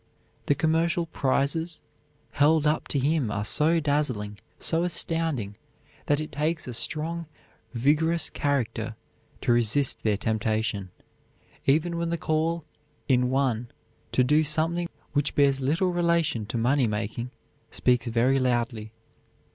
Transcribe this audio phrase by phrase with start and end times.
[0.47, 1.79] The commercial prizes
[2.31, 5.57] held up to him are so dazzling, so astounding,
[6.07, 7.27] that it takes a strong,
[7.75, 8.95] vigorous character
[9.41, 10.89] to resist their temptation,
[11.67, 12.65] even when the call
[13.07, 13.67] in one
[14.11, 17.29] to do something which bears little relation to money making
[17.69, 18.91] speaks very loudly.